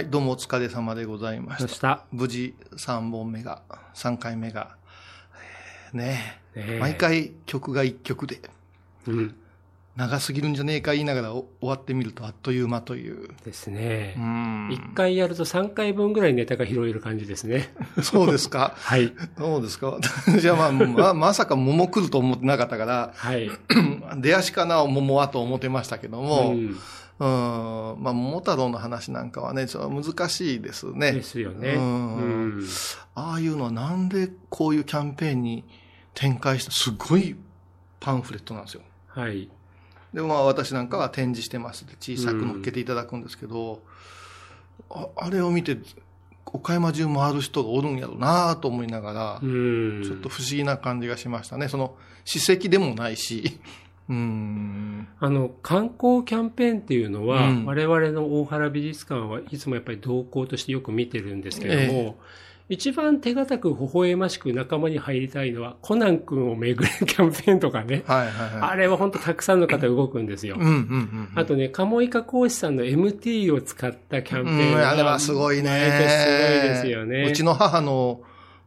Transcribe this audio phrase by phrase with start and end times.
[0.00, 1.68] はい、どうもお疲れ様でございました。
[1.68, 2.04] した。
[2.10, 3.60] 無事3本目が、
[3.94, 4.78] 3回目が、
[5.92, 8.40] えーねえ毎回曲が1曲で、
[9.06, 9.34] うん。
[9.96, 13.28] 長すぎるんじゃねえか言いながらお終わってみるとあっという間という。
[13.44, 14.20] ですねう。
[14.20, 17.68] ん一、回やると3回分ぐらいネタが拾える感じですね。
[18.02, 18.72] そうですか。
[18.80, 19.12] はい。
[19.36, 19.98] そうですか？
[20.40, 23.50] じゃあまあ、ままさか桃来ると思ってなかったから、はい。
[24.16, 26.78] 出足かな、桃はと思ってましたけども、うん
[27.20, 27.26] うん、
[28.02, 31.12] まあ、桃太郎の話なんかはね、ちょっと難しいですね。
[31.12, 31.74] ですよね。
[31.74, 32.20] うんう
[32.62, 32.66] ん
[33.14, 35.64] ああいうのはなんでこういうキャンペーンに
[36.14, 37.36] 展開した、すごい
[38.00, 38.82] パンフレットなんですよ。
[39.08, 39.50] はい。
[40.14, 43.82] で、まあ私なんかは展示してますで小さく載っけていただくんですけど、
[44.88, 45.76] ああれを見て、
[46.46, 50.02] 岡山中回る人がおるんやろうなと思いながら、うん。
[50.02, 51.68] ちょっと不思議な感じがしましたね。
[51.68, 53.60] その、史跡でもないし、うん。
[54.10, 68.04] あの、観光キャンペーンっていうのは、うん我々の大原美術館はいつもやっぱり動向としてよく見てるんですけども、え一番手堅く微笑ましく仲間に入りたいのは、コナン君を巡るキャンペーンとかね。
[68.06, 68.70] はいはいはい。
[68.70, 70.54] あれは本当たくさんの方動くんですよ。
[70.56, 71.28] うんうんうん。
[71.34, 75.68] あとね、鴨井加講師さんの MT を使ったキャンペーンうん、あれはすごいね。
[75.68, 77.24] 毎年すごいですよね。
[77.28, 78.20] うちの母の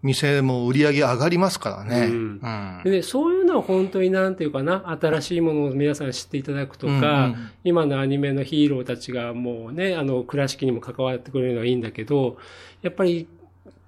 [0.03, 2.07] 店も売り上げ上がりますからね。
[2.07, 2.13] うん。
[2.13, 2.81] うん。
[2.83, 7.49] でね、そういうのは本当になんていうかな、新しいものを皆さん知っていただくとか、うんうん。
[7.63, 12.37] 今のアニメのヒーローたちがもうね、あの、倉敷にも関わってくれるのはいいんだけど、
[12.81, 13.27] やっぱり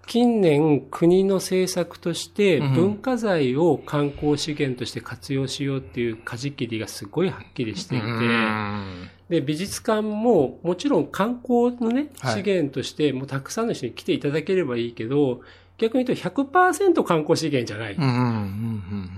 [0.08, 12.44] 近年国の政策としてうん文化財を観光資源として活用しようっていう舵切りがすごいはっきりしていて、うんで、美術館ももちろん観光のね、はい。
[12.44, 15.42] 資源としてもうたくさんの人に来ていただければいいけど、
[15.78, 17.94] 逆に言うと100%観光資源じゃない。
[17.94, 18.22] うんうんうんう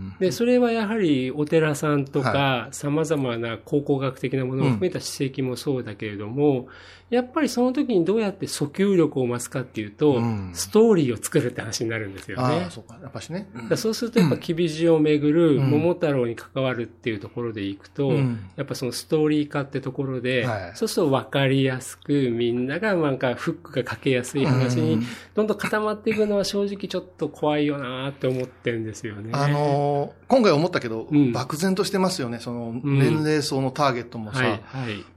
[0.03, 6.67] んで、それはやはりお寺さんとか、様々な考古学的なものを含めた史跡もそうだけれども、
[7.09, 10.51] やっぱりその時にどうやって訴求力を増すかっていうと、うん。
[10.53, 12.43] ストーリーを作るって話になるんですよね。
[12.43, 12.71] ああ、。
[12.71, 12.97] そうか。
[13.01, 13.47] やっぱしね。
[13.53, 15.69] だからそうするとやっぱ、きびじをめぐるうん。
[15.69, 18.39] 桃太郎に関わるっていうところでいくと、うん。
[18.55, 25.03] やっぱそのストーリー化ってところで、はいそうすると分かりやすく、みんながなんかフックがかけやすい話にうん
[25.33, 29.31] どんどん固まっていくのは正直ちょっと怖いよなって思ってるんですよね。
[29.33, 32.39] あのー今回思ったけど、うん漠然としてますよね。
[32.39, 34.61] その、年齢層のターゲットもさ、はい、はい。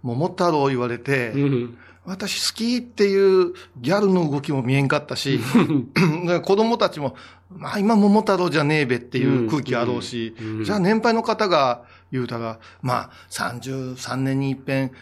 [0.03, 1.79] 桃太郎言われて、うん。
[2.07, 5.39] 私好きっていうギャルの動きも見えんかったし、
[6.45, 7.15] 子供たちも、
[7.51, 10.35] まあ今桃太郎じゃねえべっていう空気あろうし、
[10.65, 14.93] じゃあ年配の方が言うたら、まあ33年に一遍、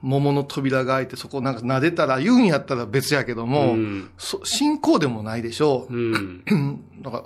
[0.00, 5.94] 桃の扉が開いてそこなんか撫でたら言うんやったら別やけども、うんそ信仰でもないでしょう。
[5.94, 6.44] うん。
[7.02, 7.24] だから、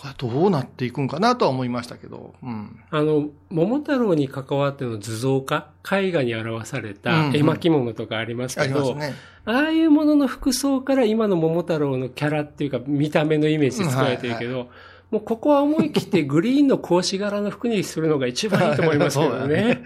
[0.00, 2.80] これどうなっていくんかなとは思いましたけど、うん。
[2.90, 9.14] あの、桃太郎に関わっての図像化、絵画に表されうんたうん絵巻物とかありますあけど、りますね。
[9.44, 14.70] ああいうものの服装から今の桃太郎のキャラっていうか見た目のイメージで作られてるけど、
[15.10, 19.82] もうここは思い切ってグリーンの格子柄の服にするのが一番いいと思いますけどそうだね。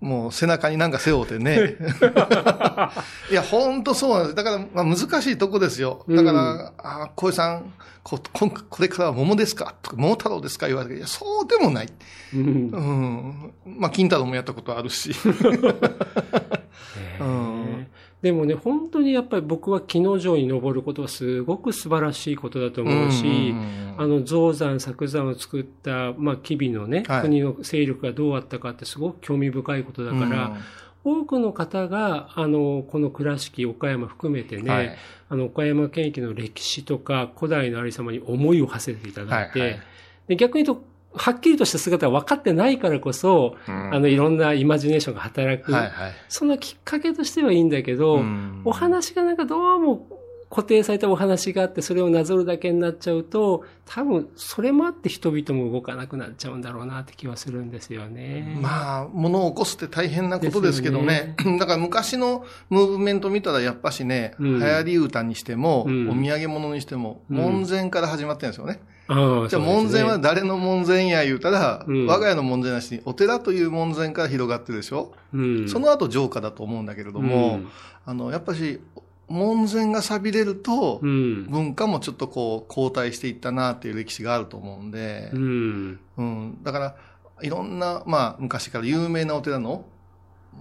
[0.00, 1.76] もう背中になんか背負ってね。
[3.30, 4.34] いや、ほんとそうなんです。
[4.36, 6.04] だから、まあ、難しいとこですよ。
[6.08, 7.72] だから、あ小井さん
[8.04, 9.74] こ、ここれからは桃ですか？
[9.82, 10.68] とか、桃太郎ですか？
[10.68, 11.88] 言われて、いや、そうでもない。
[12.32, 12.40] うん
[13.66, 13.76] うん。
[13.80, 15.12] まあ、金太郎もやったことあるし。
[18.22, 23.54] うんでもね、本当にやっぱり僕は木の城に登ることはすごく素晴らしいことだと思うし、
[23.96, 27.22] あの、造山、作山を作った、まあ、吉備のね、はい。
[27.22, 30.56] 国の勢力がどうあったかってすごく興味深いことだから、
[31.04, 34.96] 多くの方が、あの、この倉敷、岡山含めてね、はい。
[35.28, 39.80] あの、岡山県域の歴史とか、古代のありさまに思いを馳せていただいて、はいはい。
[40.26, 45.72] で逆に言うと、はっきりとした姿が分かってないからこそ、うんあの、いろんなイマジネーションが働く。
[45.72, 46.12] はいはい。
[46.28, 50.06] そのきっかけとしてはいいんだけど、うんお話がなんかどうも
[50.50, 58.58] 固定されたお話があって、それをなぞるだけになっちゃうと、多分、それもあって人々も動かなくなっちゃうんだろうなって気はするんですよね。
[58.60, 61.36] まあ、物を起こすって大変なことですけどね。
[61.58, 64.58] だから昔のムーブメント見たらやっぱしね、うん。
[64.58, 66.10] 流行り歌にしても、うん。
[66.10, 67.36] お土産物にしても、うん。
[67.36, 68.80] 門前から始まってるんですよね。
[69.10, 72.06] ああじゃあ門前は誰の門前や言うたら、うん。
[72.06, 77.68] 我が家の門前なしに、お寺という門前から広がってるでしょ、うん、その後城下だと思うんだけれども、うん。
[78.04, 78.80] あの、やっぱし、
[79.28, 81.46] 門前が錆びれると、うん。
[81.46, 86.00] 文化もちょっとこう、後退していったなっていう歴史があると思うんで、うん。
[86.16, 86.96] うん、だから、
[87.42, 89.84] いろんな、まあ、昔から有名なお寺の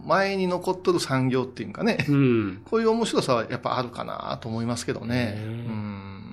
[0.05, 2.61] 前に残っとる産業っていうかね、うん。
[2.69, 5.07] こういう面白さはやっぱあるかなと思いますけどね。
[5.07, 6.26] ねうん